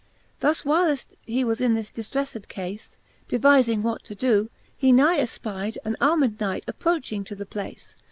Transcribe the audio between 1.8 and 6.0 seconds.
diftrelled cafe, Devifing what to doe, he nigh efpyde An